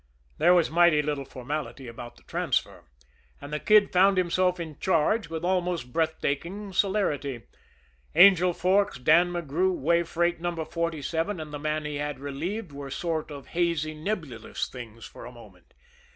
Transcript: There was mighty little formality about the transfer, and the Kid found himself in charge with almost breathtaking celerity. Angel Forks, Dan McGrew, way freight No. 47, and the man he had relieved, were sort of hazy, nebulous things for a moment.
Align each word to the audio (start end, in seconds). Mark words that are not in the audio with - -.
There 0.39 0.55
was 0.55 0.71
mighty 0.71 1.03
little 1.03 1.25
formality 1.25 1.87
about 1.87 2.15
the 2.17 2.23
transfer, 2.23 2.85
and 3.39 3.53
the 3.53 3.59
Kid 3.59 3.93
found 3.93 4.17
himself 4.17 4.59
in 4.59 4.79
charge 4.79 5.29
with 5.29 5.45
almost 5.45 5.93
breathtaking 5.93 6.73
celerity. 6.73 7.43
Angel 8.15 8.51
Forks, 8.51 8.97
Dan 8.97 9.31
McGrew, 9.31 9.71
way 9.75 10.01
freight 10.01 10.41
No. 10.41 10.65
47, 10.65 11.39
and 11.39 11.53
the 11.53 11.59
man 11.59 11.85
he 11.85 11.97
had 11.97 12.19
relieved, 12.19 12.71
were 12.71 12.89
sort 12.89 13.29
of 13.29 13.49
hazy, 13.49 13.93
nebulous 13.93 14.67
things 14.69 15.05
for 15.05 15.25
a 15.27 15.31
moment. 15.31 15.71